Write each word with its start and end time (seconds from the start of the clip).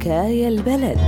حكاية 0.00 0.48
البلد. 0.48 0.98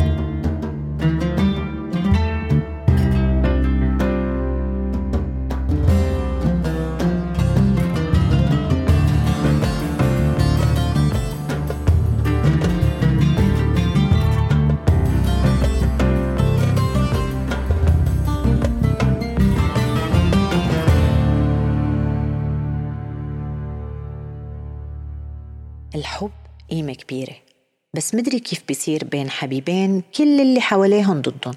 الحب 25.94 26.30
قيمة 26.70 26.92
كبيرة. 26.92 27.51
بس 27.96 28.14
مدري 28.14 28.38
كيف 28.38 28.62
بيصير 28.68 29.04
بين 29.04 29.30
حبيبين 29.30 30.02
كل 30.16 30.40
اللي 30.40 30.60
حواليهم 30.60 31.20
ضدهم. 31.20 31.54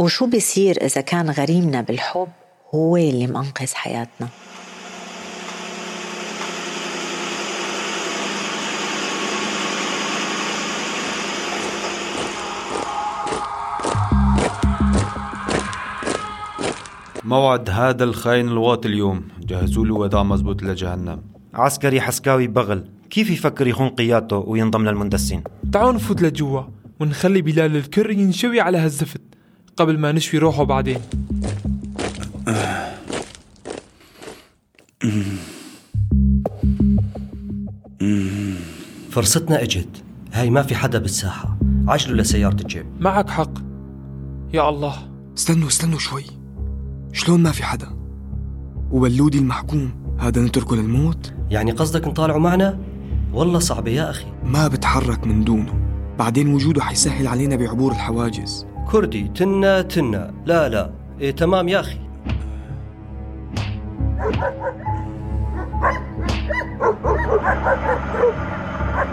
وشو 0.00 0.26
بيصير 0.26 0.84
إذا 0.84 1.00
كان 1.00 1.30
غريمنا 1.30 1.80
بالحب 1.80 2.28
هو 2.74 2.96
اللي 2.96 3.26
منقذ 3.26 3.74
حياتنا. 3.74 4.28
موعد 17.24 17.70
هذا 17.70 18.04
الخاين 18.04 18.48
الواطي 18.48 18.88
اليوم. 18.88 19.28
جهزوا 19.38 19.84
له 19.84 19.94
وداع 19.94 20.22
مزبوط 20.22 20.62
لجهنم. 20.62 21.22
عسكري 21.54 22.00
حسكاوي 22.00 22.46
بغل. 22.46 22.95
كيف 23.10 23.30
يفكر 23.30 23.66
يخون 23.66 23.88
قيادته 23.88 24.36
وينضم 24.36 24.88
للمندسين؟ 24.88 25.42
تعالوا 25.72 25.92
نفوت 25.92 26.22
لجوا 26.22 26.62
ونخلي 27.00 27.42
بلال 27.42 27.76
الكر 27.76 28.10
ينشوي 28.10 28.60
على 28.60 28.78
هالزفت 28.78 29.20
قبل 29.76 29.98
ما 29.98 30.12
نشوي 30.12 30.40
روحه 30.40 30.64
بعدين. 30.64 30.98
فرصتنا 39.10 39.62
اجت. 39.62 39.88
هاي 40.32 40.50
ما 40.50 40.62
في 40.62 40.74
حدا 40.74 40.98
بالساحة. 40.98 41.58
عجلوا 41.88 42.16
لسيارة 42.16 42.60
الجيب. 42.60 42.86
معك 43.00 43.30
حق. 43.30 43.58
يا 44.54 44.68
الله. 44.68 44.94
استنوا 45.38 45.68
استنوا 45.68 45.98
شوي. 45.98 46.24
شلون 47.12 47.42
ما 47.42 47.52
في 47.52 47.64
حدا؟ 47.64 47.88
وبلودي 48.90 49.38
المحكوم. 49.38 49.90
هذا 50.18 50.42
نتركه 50.42 50.76
للموت؟ 50.76 51.32
يعني 51.50 51.70
قصدك 51.72 52.08
نطالعوا 52.08 52.40
معنا؟ 52.40 52.78
والله 53.32 53.58
صعبة 53.58 53.90
يا 53.90 54.10
أخي. 54.10 54.26
ما 54.44 54.68
بتحرك 54.68 55.26
من 55.26 55.44
دونه. 55.44 55.74
بعدين 56.18 56.54
وجوده 56.54 56.82
حيسهل 56.82 57.26
علينا 57.28 57.56
بعبور 57.56 57.92
الحواجز. 57.92 58.66
كردي 58.90 59.28
تنا 59.28 59.82
تنا. 59.82 60.34
لا 60.46 60.68
لا. 60.68 60.90
إيه 61.20 61.30
تمام 61.30 61.68
يا 61.68 61.80
أخي. 61.80 61.98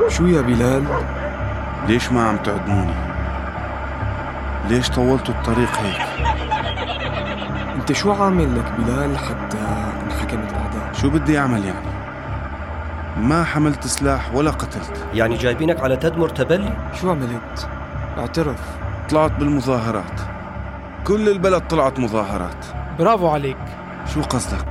شو 0.08 0.26
يا 0.26 0.42
بلال؟ 0.42 0.84
ليش 1.88 2.12
ما 2.12 2.24
عم 2.24 2.38
تعدموني؟ 2.38 2.94
ليش 4.70 4.90
طولتوا 4.90 5.36
الطريق 5.36 5.70
هيك؟ 5.78 6.28
انت 7.76 7.92
شو 7.92 8.12
عامل 8.12 8.60
لك 8.60 8.74
بلال 8.80 9.18
حتى 9.18 9.58
انحكمت 10.06 10.52
الأعداء؟ 10.52 10.94
شو 10.94 11.10
بدي 11.10 11.40
أعمل 11.40 11.66
يعني؟ 11.66 11.93
ما 13.18 13.44
حملت 13.44 13.88
سلاح 13.88 14.36
ولا 14.36 14.52
قتلت. 14.52 15.06
يعني 15.14 15.38
جايبينك 15.38 15.80
على 15.80 15.96
تدمر 15.96 16.30
تبلي؟ 16.30 16.78
شو 17.02 17.12
عملت؟ 17.12 17.70
اعترف. 18.18 18.62
طلعت 19.10 19.32
بالمظاهرات. 19.32 20.22
كل 21.04 21.30
البلد 21.30 21.68
طلعت 21.68 22.00
مظاهرات. 22.00 22.66
برافو 23.00 23.28
عليك. 23.28 23.58
شو 24.14 24.22
قصدك؟ 24.22 24.66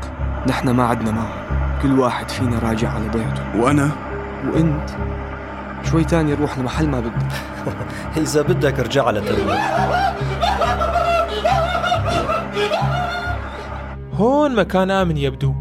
نحن 0.47 0.71
ما 0.71 0.87
عدنا 0.87 1.11
معه. 1.11 1.33
كل 1.83 1.99
واحد 1.99 2.29
فينا 2.29 2.59
راجع 2.59 2.91
على 2.91 3.09
ضيعته 3.09 3.57
وأنا؟ 3.57 3.91
وأنت؟ 4.47 4.91
شوي 5.85 6.05
تاني 6.05 6.35
روح 6.35 6.59
لمحل 6.59 6.89
ما 6.89 7.01
بدك. 7.01 7.33
إذا 8.17 8.43
بدك 8.43 8.81
ارجع 8.81 9.07
على 9.07 9.21
تدمر 9.21 9.59
هون 14.13 14.55
مكان 14.55 14.91
آمن 14.91 15.17
يبدو. 15.17 15.55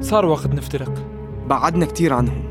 صار 0.00 0.26
وقت 0.26 0.46
نفترق. 0.46 1.01
بعدنا 1.48 1.86
كتير 1.86 2.12
عنهم. 2.12 2.42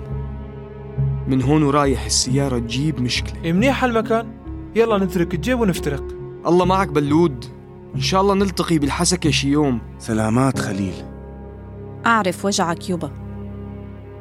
من 1.28 1.41
هون 1.41 1.63
ورايح 1.63 2.06
السيارة 2.06 2.59
تجيب 2.59 3.02
مشكلة. 3.02 3.44
إيه 3.44 3.53
منيح 3.53 3.84
هالمكان؟ 3.84 4.31
يلا 4.75 4.97
نترك 4.97 5.34
الجيب 5.34 5.59
ونفترق. 5.59 6.03
الله 6.47 6.66
معك 6.66 6.88
بلود. 6.88 7.46
إن 7.96 8.02
شاء 8.02 8.22
الله 8.22 8.34
نلتقي 8.34 8.78
بالحسكة 8.78 9.29
شي 9.29 9.50
يوم. 9.50 9.81
سلامات 10.00 10.59
خليل. 10.59 10.94
أعرف 12.06 12.46
وجعك 12.46 12.90
يبا 12.90 13.12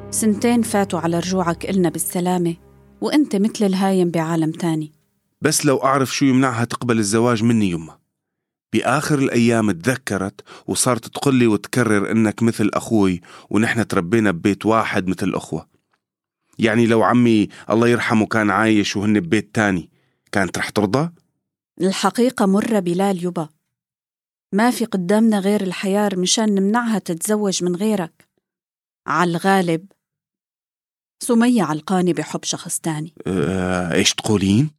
سنتين 0.09 0.61
فاتوا 0.61 0.99
على 0.99 1.19
رجوعك 1.19 1.69
إلنا 1.69 1.89
بالسلامة 1.89 2.55
وأنت 3.01 3.35
مثل 3.35 3.65
الهايم 3.65 4.11
بعالم 4.11 4.51
تاني. 4.51 4.91
بس 5.41 5.65
لو 5.65 5.77
أعرف 5.77 6.15
شو 6.15 6.25
يمنعها 6.25 6.65
تقبل 6.65 6.99
الزواج 6.99 7.43
مني 7.43 7.69
يمه 7.69 8.00
بآخر 8.73 9.19
الأيام 9.19 9.71
تذكرت 9.71 10.41
وصارت 10.67 11.07
تقول 11.07 11.35
لي 11.35 11.47
وتكرر 11.47 12.11
إنك 12.11 12.43
مثل 12.43 12.69
أخوي 12.73 13.21
ونحن 13.49 13.87
تربينا 13.87 14.31
ببيت 14.31 14.65
واحد 14.65 15.07
مثل 15.07 15.27
الأخوة. 15.27 15.67
يعني 16.59 16.85
لو 16.85 17.03
عمي 17.03 17.47
الله 17.69 17.87
يرحمه 17.87 18.25
كان 18.25 18.49
عايش 18.49 18.95
وهن 18.95 19.19
ببيت 19.19 19.55
تاني 19.55 19.89
كانت 20.31 20.57
رح 20.57 20.69
ترضى؟ 20.69 21.11
الحقيقة 21.81 22.45
مرة 22.45 22.79
بلال 22.79 23.25
يبا. 23.25 23.49
ما 24.53 24.71
في 24.71 24.85
قدامنا 24.85 25.39
غير 25.39 25.61
الحياة 25.61 26.09
مشان 26.15 26.55
نمنعها 26.55 26.99
تتزوج 26.99 27.63
من 27.63 27.75
غيرك. 27.75 28.27
على 29.07 29.31
الغالب. 29.31 29.85
سمية 31.23 31.63
علقانة 31.63 32.13
بحب 32.13 32.43
شخص 32.43 32.79
تاني. 32.79 33.13
آه، 33.27 33.93
إيش 33.93 34.13
تقولين؟ 34.13 34.71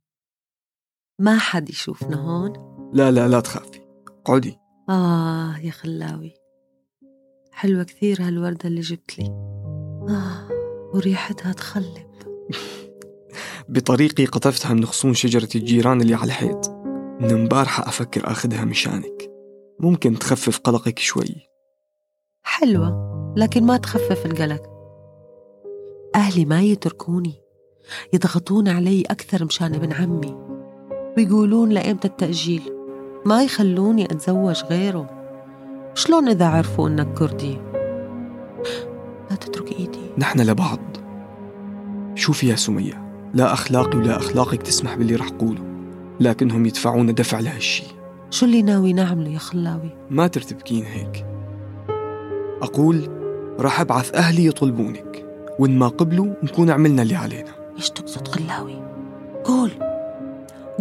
ما 1.19 1.39
حد 1.39 1.71
يشوفنا 1.71 2.17
هون. 2.17 2.53
لا 2.95 3.11
لا 3.11 3.29
لا 3.29 3.41
تخافي. 3.41 3.82
اقعدي 4.23 4.59
آه 4.89 5.57
يا 5.59 5.71
خلاوي. 5.71 6.35
حلوة 7.53 7.83
كثير 7.83 8.23
هالوردة 8.23 8.69
اللي 8.69 8.81
جبت 8.81 9.19
لي. 9.19 9.27
آه 10.09 10.49
وريحتها 10.95 11.53
تخلب. 11.53 12.13
بطريقي 13.69 14.25
قطفتها 14.25 14.75
من 14.75 14.85
غصون 14.85 15.15
شجرة 15.15 15.49
الجيران 15.55 16.01
اللي 16.01 16.15
على 16.15 16.25
الحيط. 16.25 16.69
من 17.21 17.31
امبارحة 17.31 17.89
أفكر 17.89 18.31
أخذها 18.31 18.65
مشانك 18.65 19.31
ممكن 19.81 20.19
تخفف 20.19 20.59
قلقك 20.59 20.99
شوي. 20.99 21.37
حلوة 22.43 23.13
لكن 23.37 23.65
ما 23.65 23.77
تخفف 23.77 24.27
القلق. 24.27 24.63
أهلي 26.15 26.45
ما 26.45 26.63
يتركوني. 26.63 27.35
يضغطون 28.13 28.69
علي 28.69 29.03
أكثر 29.03 29.45
مشان 29.45 29.75
ابن 29.75 29.93
عمي. 29.93 30.37
ويقولون 31.17 31.69
لإمتى 31.69 32.09
التأجيل. 32.09 32.82
ما 33.25 33.43
يخلوني 33.43 34.05
أتزوج 34.05 34.65
غيره؟ 34.65 35.07
شلون 35.95 36.29
إذا 36.29 36.47
عرفوا 36.47 36.89
إنك 36.89 37.15
كردي؟ 37.19 37.59
لا 39.31 39.37
تترك 39.37 39.73
إيدي. 39.73 40.01
نحن 40.19 40.41
لبعض. 40.41 40.79
شوفي 42.15 42.49
يا 42.49 42.57
سمية 42.57 43.03
لا 43.35 43.53
أخلاقي 43.53 43.99
ولا 43.99 44.17
أخلاقك 44.17 44.63
تسمح 44.63 44.95
باللي 44.95 45.17
رح 45.17 45.29
قوله 45.29 45.63
لكنهم 46.21 46.67
يدفعونا 46.67 47.13
دفع 47.13 47.41
لهالشي. 47.41 47.85
شو 48.31 48.47
اللي 48.47 48.63
ناوي 48.63 48.93
نعمله 48.93 49.31
يا 49.31 49.39
خلاوي؟ 49.39 49.91
ما 50.11 50.27
ترتبكين 50.27 50.85
هيك. 50.85 51.27
أقول 52.63 53.09
راح 53.59 53.81
أبعث 53.81 54.15
أهلي 54.15 54.47
يطلبونك 54.47 55.25
وإن 55.59 55.79
ما 55.79 55.89
قبلوا 55.89 56.35
نكون 56.43 56.71
عملنا 56.71 57.03
اللي 57.03 57.17
علينا. 57.17 57.51
إيش 57.77 57.91
تقصد 57.91 58.29
خلاوي؟ 58.29 58.83
قول. 59.45 59.71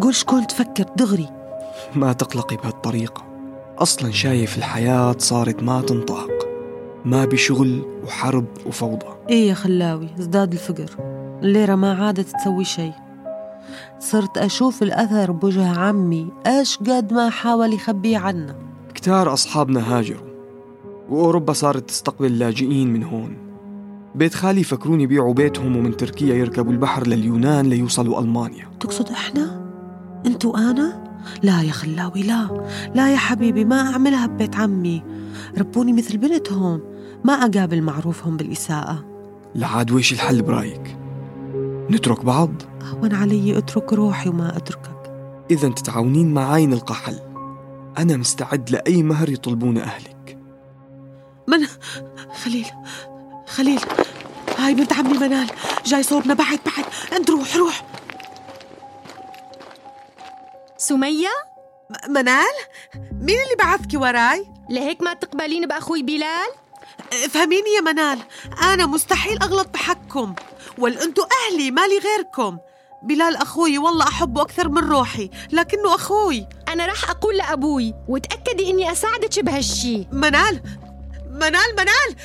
قول 0.01 0.15
شكون 0.15 0.47
تفكر 0.47 0.85
دغري. 0.97 1.40
ما 1.95 2.13
تقلقي 2.13 2.55
بهالطريقة 2.55 3.23
أصلا 3.77 4.11
شايف 4.11 4.57
الحياة 4.57 5.15
صارت 5.17 5.63
ما 5.63 5.81
تنطاق. 5.81 6.29
ما 7.05 7.25
بشغل 7.25 7.81
وحرب 8.03 8.45
وفوضى. 8.65 9.05
إيه 9.29 9.49
يا 9.49 9.53
خلاوي 9.53 10.07
ازداد 10.19 10.53
الفقر. 10.53 10.89
الليرة 11.43 11.75
ما 11.75 12.05
عادت 12.05 12.29
تسوي 12.29 12.63
شيء. 12.63 12.93
صرت 13.99 14.37
أشوف 14.37 14.83
الأثر 14.83 15.31
بوجه 15.31 15.79
عمي. 15.79 16.27
إيش 16.47 16.77
قد 16.77 17.13
ما 17.13 17.29
حاول 17.29 17.73
يخبيه 17.73 18.17
عنا. 18.17 18.55
كتار 18.93 19.33
أصحابنا 19.33 19.97
هاجروا 19.97 20.27
وأوروبا 21.09 21.53
صارت 21.53 21.89
تستقبل 21.89 22.25
اللاجئين 22.25 22.93
من 22.93 23.03
هون. 23.03 23.37
بيت 24.15 24.33
خالي 24.33 24.63
فكرون 24.63 25.01
يبيعوا 25.01 25.33
بيتهم 25.33 25.77
ومن 25.77 25.97
تركيا 25.97 26.35
يركبوا 26.35 26.71
البحر 26.71 27.07
لليونان 27.07 27.65
ليوصلوا 27.65 28.19
ألمانيا. 28.19 28.67
تقصد 28.79 29.11
إحنا؟ 29.11 29.61
أنت 30.25 30.45
وأنا؟ 30.45 31.10
لا 31.43 31.61
يا 31.61 31.71
خلاوي 31.71 32.23
لا. 32.23 32.65
لا 32.95 33.11
يا 33.11 33.17
حبيبي 33.17 33.65
ما 33.65 33.91
أعملها 33.91 34.27
ببيت 34.27 34.55
عمي. 34.55 35.03
ربوني 35.57 35.93
مثل 35.93 36.17
بنتهم. 36.17 36.81
ما 37.23 37.33
أقابل 37.33 37.81
معروفهم 37.81 38.37
بالإساءة. 38.37 39.05
لعاد 39.55 39.91
ويش 39.91 40.13
الحل 40.13 40.41
برأيك؟ 40.41 40.97
نترك 41.89 42.25
بعض؟ 42.25 42.51
هون 42.83 43.15
علي 43.15 43.57
اترك 43.57 43.93
روحي 43.93 44.29
وما 44.29 44.57
أتركك. 44.57 45.13
إذا 45.51 45.69
تتعاونين 45.69 46.33
معاي 46.33 46.65
نلقى 46.65 46.95
حل 46.95 47.19
أنا 47.97 48.17
مستعد 48.17 48.69
لأي 48.69 49.03
مهر 49.03 49.29
يطلبونه 49.29 49.81
أهلك. 49.81 50.37
من؟ 51.47 51.67
خليل. 52.43 52.65
خليل. 53.47 53.79
هاي 54.57 54.73
بنت 54.73 54.93
عمي 54.93 55.17
منال. 55.17 55.47
جاي 55.85 56.03
صوبنا 56.03 56.33
بعد 56.33 56.59
بعد. 56.65 56.85
انت 57.19 57.29
روح 57.29 57.55
روح. 57.55 57.85
سمية؟ 60.81 61.29
منال؟ 62.09 62.55
مين 63.11 63.35
اللي 63.43 63.55
بعثكي 63.59 63.97
وراي؟ 63.97 64.45
لهيك 64.69 65.01
ما 65.01 65.13
تقبلين 65.13 65.67
بأخوي 65.67 66.03
بلال؟ 66.03 66.49
افهميني 67.25 67.69
يا 67.75 67.81
منال 67.81 68.19
أنا 68.61 68.85
مستحيل 68.85 69.37
أغلط 69.43 69.69
بحقكم 69.69 70.35
والانتو 70.77 71.21
أهلي 71.21 71.71
مالي 71.71 71.97
غيركم. 71.97 72.57
بلال 73.03 73.35
أخوي 73.35 73.77
والله 73.77 74.07
أحبه 74.07 74.41
أكثر 74.41 74.69
من 74.69 74.89
روحي 74.89 75.29
لكنه 75.51 75.95
أخوي. 75.95 76.47
أنا 76.67 76.85
رح 76.85 77.09
أقول 77.09 77.37
لأبوي 77.37 77.93
وتأكدي 78.07 78.69
إني 78.69 78.91
أساعدك 78.91 79.39
بهالشي. 79.39 80.07
منال 80.11 80.61
منال 81.29 81.75
منال! 81.77 82.15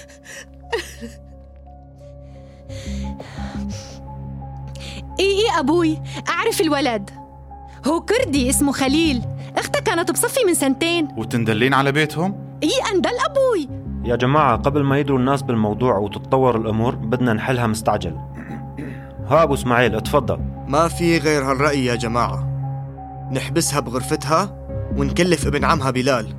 إي 5.21 5.39
إي 5.39 5.59
أبوي 5.59 6.03
أعرف 6.29 6.61
الولد. 6.61 7.26
هو 7.87 8.01
كردي 8.01 8.51
اسمه 8.51 8.73
خليل. 8.73 9.23
أختها 9.57 9.81
كانت 9.81 10.11
بصفي 10.11 10.45
من 10.47 10.55
سنتين. 10.55 11.09
وتندلين 11.17 11.75
على 11.75 11.93
بيتهم؟ 11.93 12.59
إي 12.63 12.71
أندل 12.95 13.11
أبوي. 13.31 13.69
يا 14.05 14.17
جماعة 14.17 14.57
قبل 14.57 14.83
ما 14.83 14.99
يدروا 14.99 15.19
الناس 15.19 15.43
بالموضوع 15.43 15.99
وتتطور 15.99 16.57
الأمور 16.57 16.95
بدنا 16.95 17.33
نحلها 17.33 17.67
مستعجل. 17.67 18.17
ها 19.27 19.43
أبو 19.43 19.55
إسماعيل 19.55 19.95
اتفضل. 19.95 20.39
ما 20.69 20.89
في 20.89 21.19
غير 21.19 21.51
هالرأي 21.51 21.85
يا 21.85 21.95
جماعة. 21.95 22.47
نحبسها 23.33 23.81
بغرفتها 23.81 24.69
ونكلف 24.97 25.47
ابن 25.47 25.65
عمها 25.65 25.91
بلال. 25.91 26.35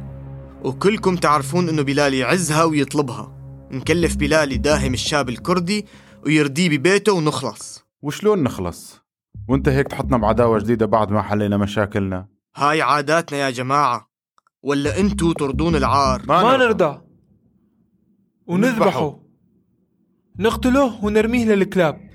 وكلكم 0.63 1.15
تعرفون 1.15 1.69
إنه 1.69 1.81
بلال 1.81 2.13
يعزها 2.13 2.63
ويطلبها. 2.63 3.31
نكلف 3.71 4.15
بلال 4.15 4.51
يداهم 4.51 4.93
الشاب 4.93 5.29
الكردي 5.29 5.85
ويرديه 6.25 6.69
ببيته 6.77 7.13
ونخلص. 7.13 7.85
وشلون 8.01 8.43
نخلص؟ 8.43 9.06
وانت 9.47 9.69
هيك 9.69 9.87
تحطنا 9.87 10.17
بعداوة 10.17 10.59
جديدة 10.59 10.85
بعد 10.85 11.11
ما 11.11 11.21
حلينا 11.21 11.57
مشاكلنا. 11.57 12.27
هاي 12.55 12.81
عاداتنا 12.81 13.39
يا 13.39 13.49
جماعة. 13.49 14.09
ولا 14.61 14.99
انتو 14.99 15.31
ترضون 15.31 15.75
العار. 15.75 16.21
ما, 16.27 16.43
ما 16.43 16.57
نرضى. 16.57 17.01
ونذبحه. 18.47 19.19
نقتله 20.39 21.05
ونرميه 21.05 21.45
للكلاب. 21.45 22.09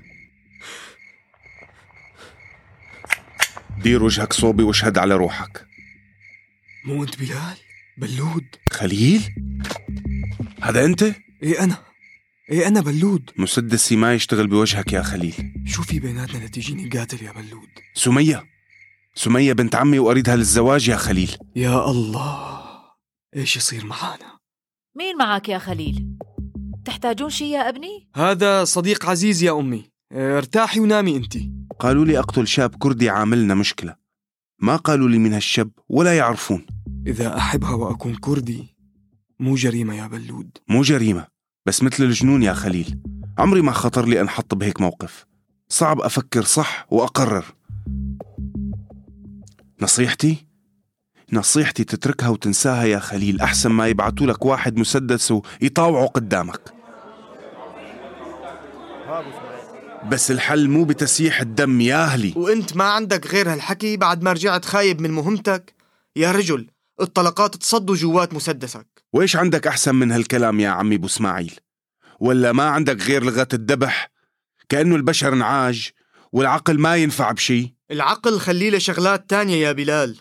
دير 3.82 4.02
وجهك 4.02 4.32
صوبي 4.32 4.62
واشهد 4.62 4.98
على 4.98 5.14
روحك. 5.14 5.66
مو 6.86 7.02
أنت 7.02 7.18
بلال؟ 7.18 7.56
بلود. 7.98 8.46
خليل؟ 8.70 9.22
هذا 10.62 10.84
أنت؟ 10.84 11.02
إيه 11.42 11.64
أنا. 11.64 11.91
إيه 12.52 12.68
أنا 12.68 12.80
بلود. 12.80 13.30
مسدسي 13.36 13.96
ما 13.96 14.14
يشتغل 14.14 14.46
بوجهك 14.46 14.92
يا 14.92 15.02
خليل. 15.02 15.62
شو 15.66 15.82
في 15.82 16.00
بيناتنا 16.00 16.44
لتجيني 16.44 16.88
قاتل 16.88 17.24
يا 17.24 17.32
بلود؟ 17.32 17.68
سمية. 17.94 18.44
سمية 19.14 19.52
بنت 19.52 19.74
عمي 19.74 19.98
وأريدها 19.98 20.36
للزواج 20.36 20.88
يا 20.88 20.96
خليل. 20.96 21.36
يا 21.56 21.90
الله. 21.90 22.62
إيش 23.36 23.56
يصير 23.56 23.86
معانا؟ 23.86 24.38
مين 24.96 25.16
معك 25.18 25.48
يا 25.48 25.58
خليل؟ 25.58 26.18
تحتاجون 26.84 27.30
شي 27.30 27.50
يا 27.50 27.68
أبني؟ 27.68 28.08
هذا 28.16 28.64
صديق 28.64 29.06
عزيز 29.06 29.42
يا 29.42 29.58
أمي. 29.58 29.90
إيه، 30.12 30.38
ارتاحي 30.38 30.80
ونامي 30.80 31.16
أنت. 31.16 31.34
قالوا 31.80 32.04
لي 32.04 32.18
أقتل 32.18 32.48
شاب 32.48 32.74
كردي 32.74 33.10
عاملنا 33.10 33.54
مشكلة. 33.54 33.96
ما 34.60 34.76
قالوا 34.76 35.08
لي 35.08 35.18
من 35.18 35.32
هالشاب 35.32 35.70
ولا 35.88 36.16
يعرفون. 36.16 36.66
إذا 37.06 37.36
أحبها 37.36 37.74
وأكون 37.74 38.14
كردي 38.14 38.76
مو 39.40 39.54
جريمة 39.54 39.94
يا 39.94 40.06
بلود. 40.06 40.58
مو 40.68 40.82
جريمة. 40.82 41.31
بس 41.66 41.82
مثل 41.82 42.04
الجنون 42.04 42.42
يا 42.42 42.52
خليل. 42.52 42.98
عمري 43.38 43.62
ما 43.62 43.72
خطر 43.72 44.06
لي 44.06 44.20
أنحط 44.20 44.54
بهيك 44.54 44.80
موقف. 44.80 45.26
صعب 45.68 46.00
أفكر 46.00 46.42
صح 46.42 46.86
وأقرر. 46.90 47.44
نصيحتي؟ 49.80 50.46
نصيحتي 51.32 51.84
تتركها 51.84 52.28
وتنساها 52.28 52.84
يا 52.84 52.98
خليل. 52.98 53.40
أحسن 53.40 53.70
ما 53.70 53.88
يبعتوا 53.88 54.26
لك 54.26 54.44
واحد 54.44 54.76
مسدس 54.76 55.32
ويطاوعه 55.32 56.06
قدامك. 56.06 56.60
بس 60.10 60.30
الحل 60.30 60.68
مو 60.68 60.84
بتسييح 60.84 61.40
الدم 61.40 61.80
يا 61.80 62.04
أهلي. 62.04 62.32
وإنت 62.36 62.76
ما 62.76 62.84
عندك 62.84 63.26
غير 63.26 63.52
هالحكي 63.52 63.96
بعد 63.96 64.22
ما 64.22 64.32
رجعت 64.32 64.64
خايب 64.64 65.00
من 65.00 65.10
مهمتك؟ 65.10 65.74
يا 66.16 66.32
رجل 66.32 66.70
الطلقات 67.00 67.56
تصدوا 67.56 67.96
جوات 67.96 68.34
مسدسك. 68.34 68.91
وإيش 69.12 69.36
عندك 69.36 69.66
أحسن 69.66 69.94
من 69.94 70.12
هالكلام 70.12 70.60
يا 70.60 70.68
عمي 70.68 70.94
أبو 70.94 71.06
إسماعيل؟ 71.06 71.54
ولا 72.20 72.52
ما 72.52 72.62
عندك 72.62 73.02
غير 73.02 73.24
لغة 73.24 73.48
الذبح؟ 73.52 74.10
كأنه 74.68 74.96
البشر 74.96 75.32
انعاج 75.32 75.90
والعقل 76.32 76.80
ما 76.80 76.96
ينفع 76.96 77.32
بشي. 77.32 77.76
العقل 77.90 78.38
خليه 78.38 78.70
لشغلات 78.70 79.30
تانية 79.30 79.56
يا 79.56 79.72
بلال. 79.72 80.16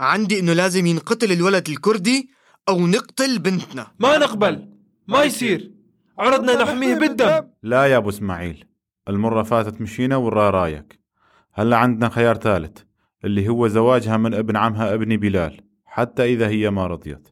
عندي 0.00 0.40
إنه 0.40 0.52
لازم 0.52 0.86
ينقتل 0.86 1.32
الولد 1.32 1.68
الكردي 1.68 2.30
أو 2.68 2.86
نقتل 2.86 3.38
بنتنا. 3.38 3.86
ما 3.98 4.18
نقبل. 4.18 4.68
ما 5.08 5.22
يصير. 5.22 5.72
عرضنا 6.18 6.62
نحميه 6.62 6.94
بالدم. 6.94 7.48
لا 7.62 7.86
يا 7.86 7.96
أبو 7.96 8.08
إسماعيل. 8.08 8.64
المرة 9.08 9.42
فاتت 9.42 9.80
مشينا 9.80 10.16
والرا 10.16 10.50
رايك. 10.50 11.00
هلا 11.52 11.76
عندنا 11.76 12.08
خيار 12.08 12.36
ثالث 12.36 12.78
اللي 13.24 13.48
هو 13.48 13.68
زواجها 13.68 14.16
من 14.16 14.34
ابن 14.34 14.56
عمها 14.56 14.94
ابن 14.94 15.16
بلال 15.16 15.60
حتى 15.84 16.24
إذا 16.24 16.48
هي 16.48 16.70
ما 16.70 16.86
رضيت. 16.86 17.28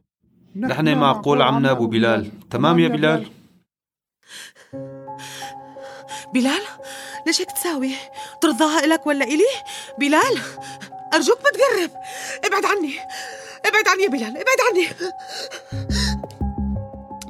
نحن 0.55 0.97
معقول 0.97 1.41
عمنا 1.41 1.71
أبو 1.71 1.87
بلال. 1.87 2.49
تمام 2.49 2.79
يا 2.79 2.87
بلال؟ 2.87 3.31
بلال؟ 6.33 6.61
ليش 7.27 7.41
هيك 7.41 7.51
تساوي 7.51 7.95
ترضاها 8.41 8.85
إلك 8.85 9.07
ولا 9.07 9.25
إلي؟ 9.25 9.51
بلال؟ 9.99 10.37
أرجوك 11.13 11.37
ما 11.37 11.49
تقرب 11.51 11.91
ابعد 12.45 12.65
عني. 12.65 12.93
ابعد 13.65 13.87
عني 13.87 14.03
يا 14.03 14.09
بلال. 14.09 14.37
ابعد 14.37 14.57
عني. 14.69 14.87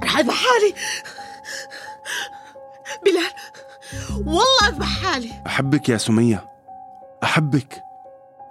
رح 0.03 0.17
أذبح 0.17 0.33
حالي. 0.33 0.73
بلال؟ 3.05 3.31
والله 4.25 4.67
أذبح 4.67 5.03
حالي. 5.03 5.31
أحبك 5.47 5.89
يا 5.89 5.97
سمية. 5.97 6.45
أحبك. 7.23 7.83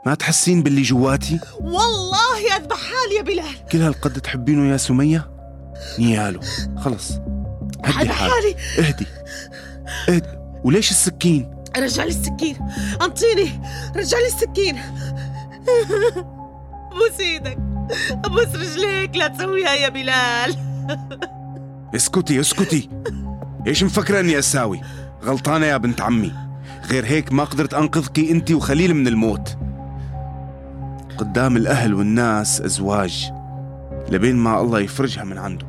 ما 0.07 0.15
تحسين 0.15 0.63
باللي 0.63 0.83
جواتي؟ 0.83 1.41
والله 1.61 2.57
أذبح 2.57 2.77
حالي 2.77 3.15
يا 3.17 3.23
بلال. 3.23 3.67
كل 3.73 3.83
هالقد 3.83 4.21
تحبينه 4.21 4.73
يا 4.73 4.77
سمية؟ 4.77 5.31
نياله 5.99 6.41
خلص. 6.79 7.13
هدي 7.85 8.09
حالي. 8.09 8.55
اهدي. 8.79 9.07
اهدي. 10.09 10.39
وليش 10.65 10.91
السكين؟ 10.91 11.51
رجع 11.77 12.05
لي 12.05 12.11
السكين. 12.11 12.57
أنطيني. 13.03 13.61
رجع 13.97 14.19
لي 14.19 14.27
السكين 14.27 14.77
بوس 16.97 17.21
إيدك 17.21 17.59
ابوس 18.25 18.55
رجليك 18.55 19.17
لا 19.17 19.29
تسويها 19.29 19.75
يا 19.75 19.89
بلال. 19.89 20.57
اسكتي 21.97 22.41
اسكتي. 22.41 22.91
إيش 23.67 23.83
مفكرة 23.85 24.21
اني 24.21 24.39
أساوي؟ 24.39 24.81
غلطانة 25.25 25.67
يا 25.67 25.77
بنت 25.77 26.01
عمي. 26.01 26.33
غير 26.91 27.07
هيك 27.07 27.33
ما 27.33 27.45
قدرت 27.45 27.75
انقذك 27.75 28.19
انت 28.19 28.51
وخليل 28.51 28.95
من 28.95 29.09
الموت. 29.09 29.57
قدام 31.21 31.57
الأهل 31.57 31.95
والناس 31.95 32.61
أزواج 32.61 33.33
لبين 34.09 34.37
ما 34.37 34.61
الله 34.61 34.81
يفرجها 34.81 35.25
من 35.25 35.39
عنده. 35.39 35.67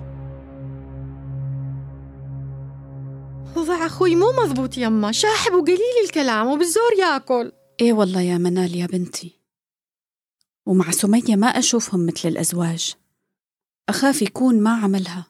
وضع 3.55 3.86
أخوي 3.86 4.15
مو 4.15 4.25
مزبوط 4.43 4.77
يما 4.77 5.12
شاحب 5.12 5.53
وقليل 5.53 6.05
الكلام 6.05 6.48
وبالزور 6.48 6.93
ياكل. 7.00 7.51
إيه 7.81 7.93
والله 7.93 8.22
يا 8.22 8.38
منال 8.38 8.75
يا 8.75 8.86
بنتي. 8.86 9.39
ومع 10.65 10.91
سمية 10.91 11.36
ما 11.36 11.48
أشوفهم 11.48 12.05
مثل 12.05 12.29
الأزواج. 12.29 12.96
أخاف 13.89 14.22
يكون 14.22 14.63
ما 14.63 14.72
عملها. 14.72 15.25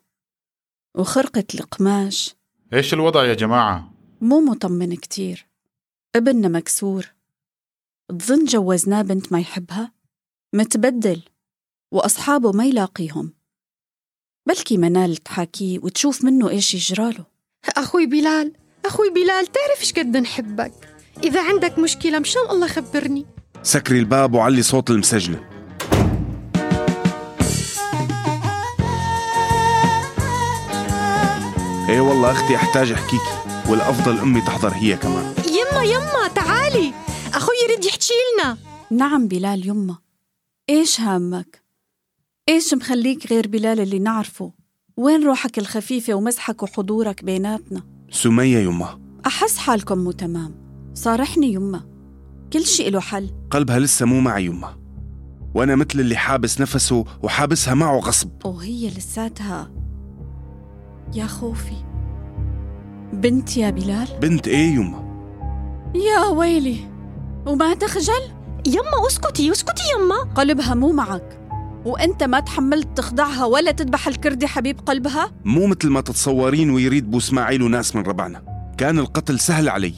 وخرقة 0.96 1.46
القماش. 1.56 2.36
إيش 2.74 2.94
الوضع 2.94 3.26
يا 3.26 3.34
جماعة؟ 3.34 3.92
مو 4.22 4.40
مطمن 4.40 4.96
كتير. 4.96 5.48
ابننا 6.16 6.48
مكسور. 6.48 7.06
تظن 8.20 8.46
جوزناه 8.46 9.02
بنت 9.02 9.32
ما 9.32 9.40
يحبها؟ 9.40 10.01
متبدل 10.54 11.22
وأصحابه 11.92 12.52
ما 12.52 12.66
يلاقيهم. 12.66 13.34
بلكي 14.48 14.78
منال 14.78 15.18
تحاكيه 15.18 15.80
وتشوف 15.80 16.24
منه 16.24 16.50
إيش 16.50 16.74
يجراله. 16.74 17.26
أخوي 17.78 18.06
بلال 18.06 18.54
أخوي 18.86 19.10
بلال 19.10 19.46
تعرف 19.46 19.82
إيش 19.82 19.94
قد 19.94 20.18
نحبك؟ 20.18 20.74
إذا 21.24 21.44
عندك 21.44 21.80
مشكلة 21.80 22.20
مشان 22.20 22.42
الله 22.50 22.68
خبرني. 22.68 23.26
سكري 23.64 24.00
الباب 24.00 24.34
وعلي 24.34 24.62
صوت 24.62 24.90
المسجلة. 24.90 25.50
إيه 31.90 32.02
والله 32.02 32.32
أختي 32.32 32.56
أحتاج 32.56 32.92
احكيكي 32.92 33.70
والأفضل 33.70 34.20
أمي 34.20 34.42
تحضر 34.42 34.74
هي 34.74 34.98
كمان. 34.98 35.34
يما 35.48 35.84
يما 35.84 35.84
يما 35.84 36.28
تعالي. 36.28 36.94
أخوي 37.34 37.56
يريد 37.64 37.86
يحكي 37.86 38.14
لنا. 38.36 38.58
نعم 38.92 39.28
بلال 39.28 39.68
يمه 39.68 40.11
إيش 40.72 41.02
هامك؟ 41.02 41.64
إيش 42.50 42.74
مخليك 42.74 43.32
غير 43.32 43.48
بلال 43.48 43.80
اللي 43.80 44.00
نعرفه؟ 44.00 44.54
وين 44.98 45.24
روحك 45.24 45.60
الخفيفة 45.60 46.14
ومزحك 46.14 46.64
وحضورك 46.64 47.24
بيناتنا؟ 47.24 47.84
سمية 48.10 48.58
يمه 48.58 49.00
أحس 49.26 49.58
حالكم 49.58 49.98
مو 49.98 50.12
تمام. 50.12 50.56
صارحني 50.94 51.54
يمه 51.54 51.86
كل 52.54 52.66
شيء 52.66 52.92
له 52.92 53.00
حل. 53.00 53.30
قلبها 53.50 53.80
لسه 53.80 54.06
مو 54.06 54.20
معي 54.20 54.46
يمه 54.46 54.78
وأنا 55.56 55.76
مثل 55.76 56.00
اللي 56.00 56.16
حابس 56.16 56.62
نفسه 56.62 57.06
وحابسها 57.24 57.74
معه 57.74 58.00
غصب. 58.00 58.46
وهي 58.46 58.90
لساتها. 58.90 59.72
يا 61.16 61.26
خوفي. 61.26 61.84
بنت 63.14 63.58
يا 63.58 63.70
بلال؟ 63.70 64.08
بنت 64.22 64.48
إيه 64.48 64.74
يمه 64.74 65.12
يا 65.96 66.26
ويلي. 66.26 66.78
وما 67.48 67.74
تخجل؟ 67.74 68.41
يما 68.68 69.08
اسكتي 69.08 69.52
اسكتي 69.52 69.84
يما. 70.00 70.34
قلبها 70.36 70.74
مو 70.74 70.92
معك. 70.92 71.38
وانت 71.86 72.24
ما 72.24 72.40
تحملت 72.40 72.98
تخضعها 72.98 73.46
ولا 73.46 73.72
تذبح 73.72 74.08
الكردي 74.08 74.48
حبيب 74.48 74.80
قلبها؟ 74.80 75.32
مو 75.46 75.68
مثل 75.68 75.90
ما 75.90 76.02
تتصورين 76.02 76.70
ويريد 76.70 77.12
بو 77.12 77.18
اسماعيل 77.18 77.62
وناس 77.62 77.96
من 77.96 78.04
ربعنا. 78.04 78.42
كان 78.78 79.00
القتل 79.00 79.40
سهل 79.40 79.70
علي 79.70 79.94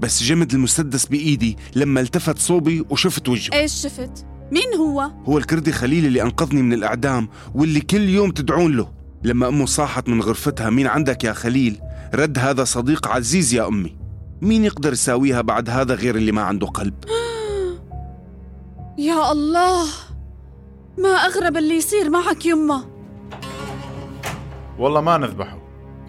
بس 0.00 0.22
جمد 0.22 0.54
المسدس 0.54 1.06
بإيدي 1.06 1.56
لما 1.76 2.00
التفت 2.00 2.38
صوبي 2.38 2.84
وشفت 2.90 3.28
وجهه. 3.28 3.52
إيش 3.52 3.72
شفت؟ 3.72 4.26
مين 4.52 4.74
هو؟ 4.78 5.10
هو 5.24 5.38
الكردي 5.38 5.72
خليل 5.72 6.06
اللي 6.06 6.22
أنقذني 6.22 6.62
من 6.62 6.72
الإعدام 6.72 7.28
واللي 7.54 7.80
كل 7.80 8.08
يوم 8.08 8.30
تدعون 8.30 8.76
له. 8.76 8.92
لما 9.22 9.48
أمه 9.48 9.66
صاحت 9.66 10.08
من 10.08 10.22
غرفتها 10.22 10.70
مين 10.70 10.86
عندك 10.86 11.24
يا 11.24 11.32
خليل؟ 11.32 11.78
رد 12.14 12.38
هذا 12.38 12.64
صديق 12.64 13.08
عزيز 13.08 13.54
يا 13.54 13.68
أمي. 13.68 13.96
مين 14.42 14.64
يقدر 14.64 14.92
يساويها 14.92 15.40
بعد 15.40 15.70
هذا 15.70 15.94
غير 15.94 16.16
اللي 16.16 16.32
ما 16.32 16.42
عنده 16.42 16.66
قلب؟ 16.66 16.94
يا 18.98 19.32
الله 19.32 19.86
ما 20.98 21.08
أغرب 21.08 21.56
اللي 21.56 21.74
يصير 21.74 22.10
معك 22.10 22.46
يمه 22.46 22.84
والله 24.78 25.00
ما 25.00 25.18
نذبحه. 25.18 25.58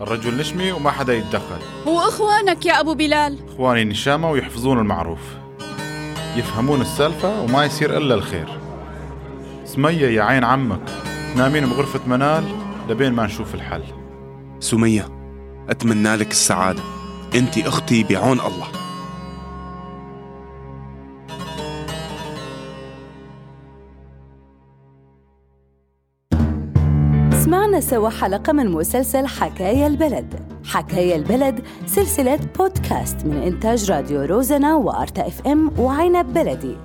الرجل 0.01 0.37
نشمي 0.37 0.71
وما 0.71 0.91
حدا 0.91 1.13
يتدخل. 1.13 1.59
وإخوانك 1.85 2.65
يا 2.65 2.79
أبو 2.79 2.93
بلال؟ 2.93 3.39
إخواني 3.49 3.83
نشامة 3.83 4.31
ويحفظون 4.31 4.79
المعروف. 4.79 5.19
يفهمون 6.35 6.81
السالفة 6.81 7.41
وما 7.41 7.65
يصير 7.65 7.97
إلا 7.97 8.15
الخير. 8.15 8.59
سمية 9.65 10.07
يا 10.07 10.23
عين 10.23 10.43
عمك 10.43 10.89
نامين 11.35 11.65
بغرفة 11.65 12.07
منال 12.07 12.43
لبين 12.89 13.13
ما 13.13 13.25
نشوف 13.25 13.55
الحل. 13.55 13.83
سمية 14.59 15.09
أتمنى 15.69 16.15
لك 16.15 16.31
السعادة. 16.31 16.81
أنت 17.35 17.57
أختي 17.57 18.03
بعون 18.03 18.39
الله. 18.39 18.82
سوا 27.83 28.09
حلقة 28.09 28.53
من 28.53 28.71
مسلسل 28.71 29.27
حكاية 29.27 29.87
البلد. 29.87 30.33
حكاية 30.65 31.15
البلد 31.15 31.59
سلسلة 31.85 32.39
بودكاست 32.59 33.25
من 33.25 33.37
إنتاج 33.37 33.91
راديو 33.91 34.21
روزنا 34.21 34.75
وأرتا 34.75 35.27
FM 35.27 35.71
وعنب 35.79 36.33
بلدي. 36.33 36.77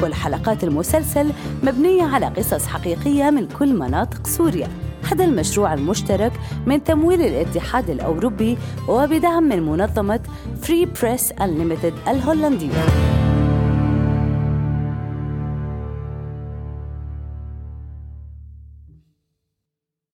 كل 0.00 0.14
حلقات 0.14 0.64
المسلسل 0.64 1.32
مبنية 1.62 2.02
على 2.02 2.26
قصص 2.26 2.66
حقيقية 2.66 3.30
من 3.30 3.48
كل 3.58 3.74
مناطق 3.74 4.26
سوريا. 4.26 4.68
هذا 5.12 5.24
المشروع 5.24 5.74
المشترك 5.74 6.32
من 6.66 6.84
تمويل 6.84 7.22
الاتحاد 7.22 7.90
الأوروبي 7.90 8.58
وبدعم 8.88 9.42
من 9.42 9.62
منظمة 9.62 10.20
Free 10.62 10.86
Press 10.86 11.32
Unlimited 11.32 12.08
الهولندية. 12.08 13.15